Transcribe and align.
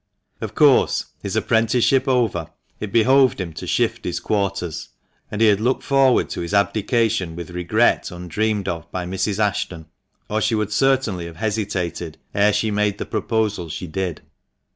Of 0.41 0.55
course, 0.55 1.05
his 1.21 1.35
apprenticeship 1.35 2.07
over, 2.07 2.49
it 2.79 2.91
behoved 2.91 3.39
him 3.39 3.53
to 3.53 3.67
shift 3.67 4.03
his 4.03 4.19
quarters; 4.19 4.89
and 5.29 5.41
he 5.41 5.47
had 5.47 5.61
looked 5.61 5.83
forward 5.83 6.27
to 6.31 6.41
his 6.41 6.55
abdication 6.55 7.35
with 7.35 7.51
regret 7.51 8.09
undreamed 8.09 8.67
of 8.67 8.91
by 8.91 9.05
Mrs. 9.05 9.37
Ashton, 9.37 9.85
or 10.27 10.41
she 10.41 10.55
would 10.55 10.71
certainly 10.73 11.27
have 11.27 11.35
hesitated 11.37 12.17
ere 12.33 12.51
she 12.51 12.71
made 12.71 12.97
the 12.97 13.05
proposal 13.05 13.69
she 13.69 13.85
did. 13.85 14.21